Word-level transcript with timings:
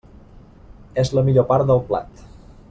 És 1.03 1.11
la 1.19 1.25
millor 1.29 1.47
part 1.53 1.69
del 1.73 1.85
plat. 1.93 2.27